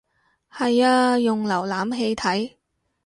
[0.51, 2.53] 係啊用瀏覽器睇